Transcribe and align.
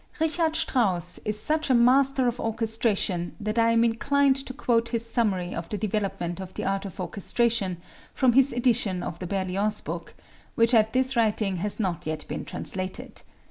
Richard 0.19 0.55
Strauss 0.55 1.19
is 1.25 1.39
such 1.39 1.69
a 1.69 1.75
master 1.75 2.27
of 2.27 2.39
orchestration 2.39 3.35
that 3.39 3.59
I 3.59 3.69
am 3.69 3.83
inclined 3.83 4.35
to 4.47 4.51
quote 4.51 4.89
his 4.89 5.07
summary 5.07 5.53
of 5.53 5.69
the 5.69 5.77
development 5.77 6.39
of 6.39 6.55
the 6.55 6.65
art 6.65 6.85
of 6.87 6.99
orchestration, 6.99 7.77
from 8.11 8.33
his 8.33 8.51
edition 8.51 9.03
of 9.03 9.19
the 9.19 9.27
Berlioz 9.27 9.79
book, 9.79 10.15
which 10.55 10.73
at 10.73 10.93
this 10.93 11.15
writing 11.15 11.57
has 11.57 11.79
not 11.79 12.07
yet 12.07 12.27
been 12.27 12.45
translated. 12.45 13.21